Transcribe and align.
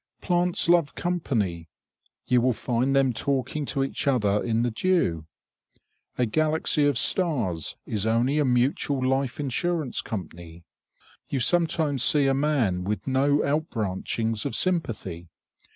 Plants 0.19 0.67
love 0.67 0.95
company; 0.95 1.69
you 2.25 2.41
will 2.41 2.53
find 2.53 2.95
them 2.95 3.13
talking 3.13 3.65
to 3.65 3.83
each 3.83 4.07
other 4.07 4.43
in 4.43 4.63
the 4.63 4.71
dew. 4.71 5.27
A 6.17 6.25
galaxy 6.25 6.87
of 6.87 6.97
stars 6.97 7.75
is 7.85 8.07
only 8.07 8.39
a 8.39 8.43
mutual 8.43 9.07
life 9.07 9.39
insurance 9.39 10.01
company. 10.01 10.63
You 11.29 11.39
sometimes 11.39 12.01
see 12.01 12.25
a 12.25 12.33
man 12.33 12.83
with 12.83 13.05
no 13.05 13.45
out 13.45 13.69
branchings 13.69 14.43
of 14.43 14.55
sympathy. 14.55 15.29